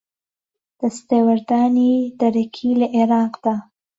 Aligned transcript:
دەستێوەردانی 0.79 1.95
دەرەکی 2.19 2.71
لە 2.81 2.87
عێراقدا 2.95 3.55